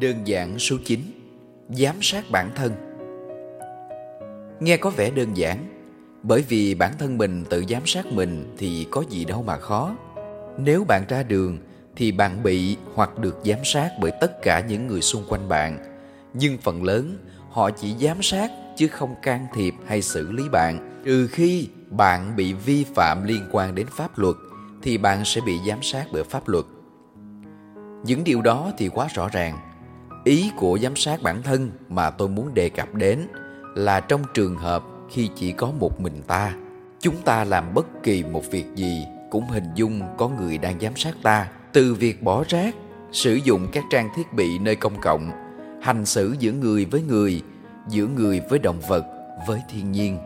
Đơn 0.00 0.26
giản 0.26 0.58
số 0.58 0.76
9 0.84 1.00
Giám 1.68 1.96
sát 2.00 2.24
bản 2.30 2.50
thân. 2.56 2.72
Nghe 4.60 4.76
có 4.76 4.90
vẻ 4.90 5.10
đơn 5.10 5.36
giản, 5.36 5.66
Bởi 6.22 6.42
vì 6.48 6.74
bản 6.74 6.92
thân 6.98 7.18
mình 7.18 7.44
tự 7.50 7.64
giám 7.68 7.82
sát 7.86 8.06
mình 8.06 8.54
thì 8.58 8.86
có 8.90 9.04
gì 9.10 9.24
đâu 9.24 9.42
mà 9.42 9.56
khó. 9.56 9.96
Nếu 10.58 10.84
bạn 10.84 11.04
ra 11.08 11.22
đường 11.22 11.58
thì 11.96 12.12
bạn 12.12 12.42
bị 12.42 12.76
hoặc 12.94 13.18
được 13.18 13.40
giám 13.44 13.58
sát 13.64 13.90
bởi 14.00 14.12
tất 14.20 14.42
cả 14.42 14.64
những 14.68 14.86
người 14.86 15.02
xung 15.02 15.24
quanh 15.28 15.48
bạn. 15.48 15.78
Nhưng 16.34 16.58
phần 16.58 16.82
lớn, 16.82 17.16
họ 17.50 17.70
chỉ 17.70 17.94
giám 18.00 18.22
sát 18.22 18.50
chứ 18.76 18.88
không 18.88 19.14
can 19.22 19.46
thiệp 19.54 19.74
hay 19.86 20.02
xử 20.02 20.32
lý 20.32 20.48
bạn. 20.52 21.02
Trừ 21.04 21.26
khi 21.26 21.68
bạn 21.90 22.36
bị 22.36 22.52
vi 22.52 22.84
phạm 22.94 23.24
liên 23.24 23.42
quan 23.52 23.74
đến 23.74 23.86
pháp 23.90 24.18
luật 24.18 24.36
thì 24.82 24.98
bạn 24.98 25.24
sẽ 25.24 25.40
bị 25.46 25.58
giám 25.68 25.78
sát 25.82 26.06
bởi 26.12 26.24
pháp 26.24 26.48
luật. 26.48 26.64
Những 28.04 28.24
điều 28.24 28.42
đó 28.42 28.72
thì 28.78 28.88
quá 28.88 29.08
rõ 29.14 29.28
ràng 29.32 29.75
ý 30.26 30.50
của 30.56 30.78
giám 30.82 30.96
sát 30.96 31.22
bản 31.22 31.42
thân 31.42 31.70
mà 31.88 32.10
tôi 32.10 32.28
muốn 32.28 32.54
đề 32.54 32.68
cập 32.68 32.94
đến 32.94 33.20
là 33.74 34.00
trong 34.00 34.22
trường 34.34 34.56
hợp 34.56 34.84
khi 35.10 35.30
chỉ 35.36 35.52
có 35.52 35.72
một 35.78 36.00
mình 36.00 36.22
ta, 36.26 36.54
chúng 37.00 37.16
ta 37.24 37.44
làm 37.44 37.74
bất 37.74 37.86
kỳ 38.02 38.24
một 38.24 38.50
việc 38.50 38.64
gì 38.74 39.06
cũng 39.30 39.44
hình 39.48 39.64
dung 39.74 40.00
có 40.18 40.28
người 40.28 40.58
đang 40.58 40.80
giám 40.80 40.96
sát 40.96 41.14
ta. 41.22 41.48
Từ 41.72 41.94
việc 41.94 42.22
bỏ 42.22 42.44
rác, 42.48 42.74
sử 43.12 43.34
dụng 43.34 43.68
các 43.72 43.84
trang 43.90 44.08
thiết 44.16 44.32
bị 44.32 44.58
nơi 44.58 44.76
công 44.76 45.00
cộng, 45.00 45.30
hành 45.82 46.04
xử 46.06 46.34
giữa 46.38 46.52
người 46.52 46.84
với 46.84 47.02
người, 47.02 47.42
giữa 47.88 48.06
người 48.06 48.40
với 48.50 48.58
động 48.58 48.80
vật, 48.88 49.04
với 49.46 49.60
thiên 49.70 49.92
nhiên. 49.92 50.18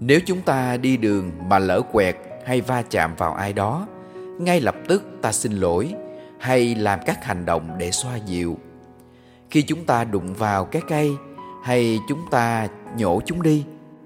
Nếu 0.00 0.20
chúng 0.26 0.40
ta 0.40 0.76
đi 0.76 0.96
đường 0.96 1.30
mà 1.48 1.58
lỡ 1.58 1.80
quẹt 1.92 2.16
hay 2.46 2.60
va 2.60 2.82
chạm 2.90 3.14
vào 3.16 3.34
ai 3.34 3.52
đó, 3.52 3.86
ngay 4.38 4.60
lập 4.60 4.76
tức 4.88 5.02
ta 5.22 5.32
xin 5.32 5.52
lỗi 5.52 5.94
hay 6.40 6.74
làm 6.74 7.00
các 7.06 7.24
hành 7.24 7.44
động 7.44 7.78
để 7.78 7.90
xoa 7.90 8.16
dịu. 8.16 8.58
Khi 9.50 9.62
chúng 9.62 9.84
ta 9.84 10.04
đụng 10.04 10.34
vào 10.34 10.64
cái 10.64 10.82
cây, 10.88 11.10
hay 11.62 11.98
chúng 12.08 12.20
ta 12.30 12.68
nhổ 12.96 13.20
chúng 13.26 13.42
đi, 13.42 13.64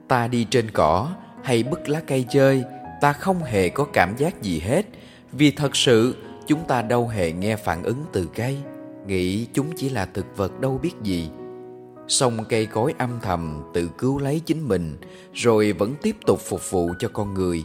ta 0.08 0.28
đi 0.28 0.46
trên 0.50 0.70
cỏ 0.70 1.14
hay 1.42 1.62
bứt 1.62 1.88
lá 1.88 2.00
cây 2.06 2.24
chơi, 2.30 2.64
ta 3.00 3.12
không 3.12 3.42
hề 3.42 3.68
có 3.68 3.84
cảm 3.92 4.16
giác 4.16 4.42
gì 4.42 4.60
hết. 4.60 4.86
Vì 5.32 5.50
thật 5.50 5.76
sự, 5.76 6.16
chúng 6.46 6.64
ta 6.68 6.82
đâu 6.82 7.08
hề 7.08 7.32
nghe 7.32 7.56
phản 7.56 7.82
ứng 7.82 8.04
từ 8.12 8.28
cây, 8.34 8.58
nghĩ 9.06 9.46
chúng 9.52 9.66
chỉ 9.76 9.88
là 9.88 10.06
thực 10.06 10.36
vật 10.36 10.60
đâu 10.60 10.78
biết 10.82 10.94
gì. 11.02 11.30
Song 12.08 12.44
cây 12.48 12.66
cối 12.66 12.94
âm 12.98 13.20
thầm 13.22 13.62
tự 13.74 13.90
cứu 13.98 14.18
lấy 14.18 14.40
chính 14.40 14.68
mình, 14.68 14.96
rồi 15.32 15.72
vẫn 15.72 15.94
tiếp 16.02 16.16
tục 16.26 16.40
phục 16.40 16.70
vụ 16.70 16.90
cho 16.98 17.08
con 17.12 17.34
người. 17.34 17.64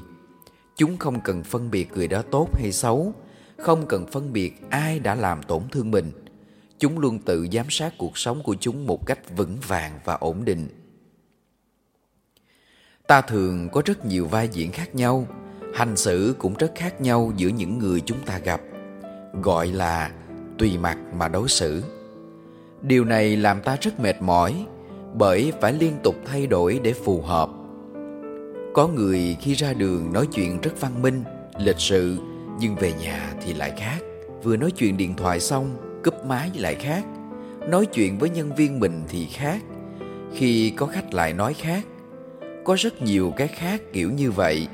Chúng 0.75 0.97
không 0.97 1.21
cần 1.21 1.43
phân 1.43 1.71
biệt 1.71 1.91
người 1.91 2.07
đó 2.07 2.21
tốt 2.31 2.49
hay 2.53 2.71
xấu 2.71 3.13
không 3.61 3.85
cần 3.87 4.07
phân 4.07 4.33
biệt 4.33 4.61
ai 4.69 4.99
đã 4.99 5.15
làm 5.15 5.43
tổn 5.43 5.61
thương 5.71 5.91
mình. 5.91 6.11
Chúng 6.79 6.99
luôn 6.99 7.19
tự 7.19 7.47
giám 7.51 7.65
sát 7.69 7.93
cuộc 7.97 8.17
sống 8.17 8.43
của 8.43 8.55
chúng 8.59 8.87
một 8.87 9.05
cách 9.05 9.19
vững 9.37 9.57
vàng 9.67 9.99
và 10.05 10.13
ổn 10.13 10.45
định. 10.45 10.67
Ta 13.07 13.21
thường 13.21 13.69
có 13.69 13.81
rất 13.85 14.05
nhiều 14.05 14.27
vai 14.27 14.47
diễn 14.47 14.71
khác 14.71 14.95
nhau, 14.95 15.27
hành 15.73 15.97
xử 15.97 16.35
cũng 16.37 16.53
rất 16.53 16.71
khác 16.75 17.01
nhau 17.01 17.31
giữa 17.37 17.47
những 17.47 17.79
người 17.79 18.01
chúng 18.01 18.17
ta 18.25 18.37
gặp, 18.37 18.61
gọi 19.43 19.67
là 19.67 20.11
tùy 20.57 20.77
mặt 20.77 20.97
mà 21.13 21.27
đối 21.27 21.49
xử. 21.49 21.83
Điều 22.81 23.05
này 23.05 23.37
làm 23.37 23.61
ta 23.61 23.77
rất 23.81 23.99
mệt 23.99 24.21
mỏi 24.21 24.65
bởi 25.13 25.53
phải 25.61 25.73
liên 25.73 25.93
tục 26.03 26.15
thay 26.25 26.47
đổi 26.47 26.79
để 26.83 26.93
phù 26.93 27.21
hợp. 27.21 27.49
Có 28.73 28.87
người 28.87 29.37
khi 29.41 29.53
ra 29.53 29.73
đường 29.73 30.13
nói 30.13 30.27
chuyện 30.33 30.61
rất 30.61 30.81
văn 30.81 31.01
minh, 31.01 31.23
lịch 31.59 31.79
sự 31.79 32.17
nhưng 32.59 32.75
về 32.75 32.93
nhà 32.93 33.33
thì 33.41 33.53
lại 33.53 33.73
khác. 33.77 33.99
Vừa 34.43 34.57
nói 34.57 34.71
chuyện 34.71 34.97
điện 34.97 35.13
thoại 35.15 35.39
xong, 35.39 35.77
cúp 36.03 36.25
máy 36.25 36.51
lại 36.55 36.75
khác. 36.75 37.03
Nói 37.69 37.85
chuyện 37.85 38.17
với 38.17 38.29
nhân 38.29 38.55
viên 38.55 38.79
mình 38.79 39.03
thì 39.09 39.25
khác. 39.25 39.61
Khi 40.33 40.69
có 40.69 40.85
khách 40.85 41.13
lại 41.13 41.33
nói 41.33 41.53
khác. 41.53 41.83
Có 42.63 42.75
rất 42.79 43.01
nhiều 43.01 43.33
cái 43.37 43.47
khác 43.47 43.81
kiểu 43.93 44.11
như 44.11 44.31
vậy. 44.31 44.67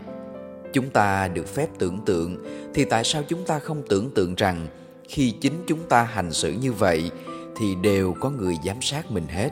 Chúng 0.74 0.90
ta 0.90 1.28
được 1.28 1.48
phép 1.48 1.68
tưởng 1.80 2.00
tượng 2.06 2.38
thì 2.74 2.86
tại 2.86 3.04
sao 3.04 3.24
chúng 3.28 3.46
ta 3.46 3.60
không 3.60 3.84
tưởng 3.90 4.12
tượng 4.16 4.36
rằng 4.36 4.68
khi 5.08 5.32
chính 5.32 5.54
chúng 5.68 5.90
ta 5.90 6.04
hành 6.04 6.34
xử 6.34 6.52
như 6.52 6.74
vậy 6.74 7.12
thì 7.58 7.76
đều 7.76 8.14
có 8.20 8.30
người 8.30 8.56
giám 8.66 8.82
sát 8.82 9.12
mình 9.12 9.28
hết? 9.28 9.50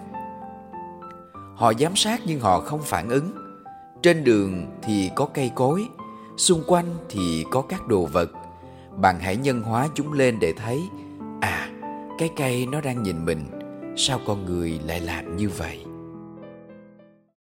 Họ 1.55 1.73
giám 1.79 1.95
sát 1.95 2.21
nhưng 2.25 2.39
họ 2.39 2.59
không 2.59 2.81
phản 2.83 3.09
ứng. 3.09 3.31
Trên 4.01 4.23
đường 4.23 4.65
thì 4.83 5.09
có 5.15 5.25
cây 5.25 5.51
cối 5.55 5.87
xung 6.37 6.63
quanh 6.67 6.85
thì 7.09 7.45
có 7.51 7.61
các 7.61 7.87
đồ 7.87 8.05
vật. 8.05 8.31
Bạn 8.97 9.19
hãy 9.19 9.35
nhân 9.35 9.61
hóa 9.61 9.87
chúng 9.95 10.13
lên 10.13 10.39
để 10.39 10.53
thấy 10.53 10.81
à 11.41 11.69
cái 12.17 12.29
cây 12.35 12.67
nó 12.71 12.81
đang 12.81 13.03
nhìn 13.03 13.25
mình. 13.25 13.45
Sao 13.97 14.19
con 14.27 14.45
người 14.45 14.79
lại 14.85 14.99
làm 14.99 15.37
như 15.37 15.49
vậy? 15.49 15.85